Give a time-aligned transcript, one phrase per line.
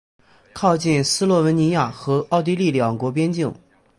[0.51, 3.53] 靠近斯洛文尼亚和奥地利两国边境。